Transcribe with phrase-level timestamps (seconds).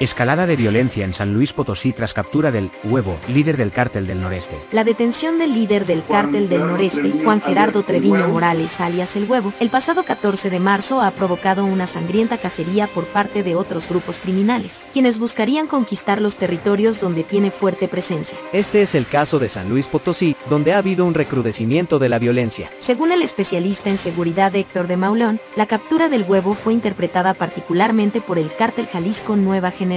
[0.00, 4.22] Escalada de violencia en San Luis Potosí tras captura del huevo, líder del cártel del
[4.22, 4.56] noreste.
[4.72, 9.52] La detención del líder del cártel del noreste, Juan Gerardo Treviño Morales alias El Huevo,
[9.60, 14.20] el pasado 14 de marzo ha provocado una sangrienta cacería por parte de otros grupos
[14.20, 18.38] criminales, quienes buscarían conquistar los territorios donde tiene fuerte presencia.
[18.54, 22.18] Este es el caso de San Luis Potosí, donde ha habido un recrudecimiento de la
[22.18, 22.70] violencia.
[22.80, 28.22] Según el especialista en seguridad Héctor de Maulón, la captura del huevo fue interpretada particularmente
[28.22, 29.89] por el cártel Jalisco Nueva Generación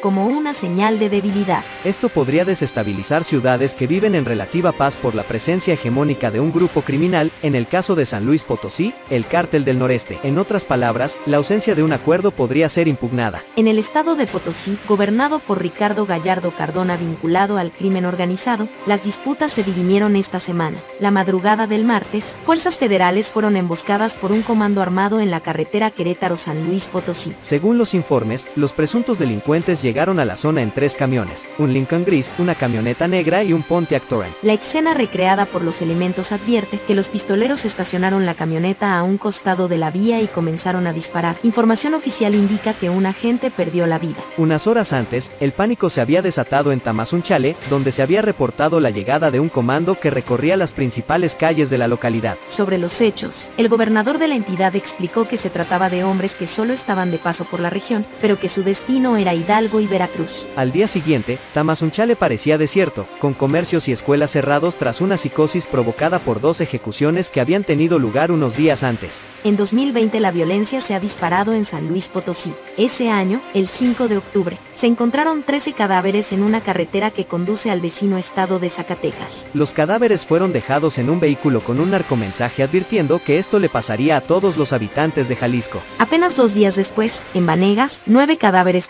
[0.00, 1.62] como una señal de debilidad.
[1.84, 6.50] Esto podría desestabilizar ciudades que viven en relativa paz por la presencia hegemónica de un
[6.52, 10.18] grupo criminal, en el caso de San Luis Potosí, el cártel del noreste.
[10.24, 13.42] En otras palabras, la ausencia de un acuerdo podría ser impugnada.
[13.54, 19.04] En el estado de Potosí, gobernado por Ricardo Gallardo Cardona vinculado al crimen organizado, las
[19.04, 20.78] disputas se dirimieron esta semana.
[20.98, 25.90] La madrugada del martes, fuerzas federales fueron emboscadas por un comando armado en la carretera
[25.90, 27.34] Querétaro-San Luis Potosí.
[27.40, 32.04] Según los informes, los presuntos delincuentes llegaron a la zona en tres camiones, un Lincoln
[32.04, 34.34] gris, una camioneta negra y un Pontiac Torrent.
[34.42, 39.18] La escena recreada por los elementos advierte que los pistoleros estacionaron la camioneta a un
[39.18, 41.36] costado de la vía y comenzaron a disparar.
[41.42, 44.16] Información oficial indica que un agente perdió la vida.
[44.38, 48.88] Unas horas antes, el pánico se había desatado en Tamazunchale, donde se había reportado la
[48.88, 52.38] llegada de un comando que recorría las principales calles de la localidad.
[52.48, 56.46] Sobre los hechos, el gobernador de la entidad explicó que se trataba de hombres que
[56.46, 60.46] solo estaban de paso por la región, pero que su destino era Hidalgo y Veracruz.
[60.56, 66.18] Al día siguiente, Tamazunchale parecía desierto, con comercios y escuelas cerrados tras una psicosis provocada
[66.18, 69.22] por dos ejecuciones que habían tenido lugar unos días antes.
[69.44, 72.52] En 2020 la violencia se ha disparado en San Luis Potosí.
[72.76, 77.70] Ese año, el 5 de octubre, se encontraron 13 cadáveres en una carretera que conduce
[77.70, 79.46] al vecino estado de Zacatecas.
[79.54, 84.16] Los cadáveres fueron dejados en un vehículo con un narcomensaje advirtiendo que esto le pasaría
[84.16, 85.80] a todos los habitantes de Jalisco.
[85.98, 88.88] Apenas dos días después, en Vanegas, nueve cadáveres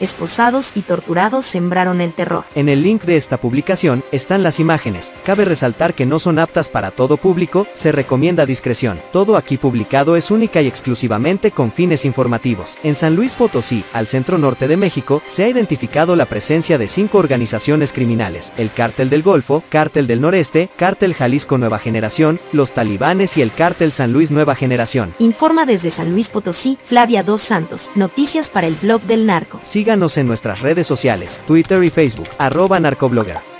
[0.00, 2.44] esposados y torturados sembraron el terror.
[2.54, 5.12] En el link de esta publicación están las imágenes.
[5.24, 8.98] Cabe resaltar que no son aptas para todo público, se recomienda discreción.
[9.12, 12.76] Todo aquí publicado es única y exclusivamente con fines informativos.
[12.82, 16.88] En San Luis Potosí, al centro norte de México, se ha identificado la presencia de
[16.88, 22.72] cinco organizaciones criminales, el Cártel del Golfo, Cártel del Noreste, Cártel Jalisco Nueva Generación, los
[22.72, 25.14] talibanes y el Cártel San Luis Nueva Generación.
[25.18, 29.26] Informa desde San Luis Potosí, Flavia Dos Santos, noticias para el blog del
[29.62, 33.57] Síganos en nuestras redes sociales, Twitter y Facebook, arroba narcoblogger.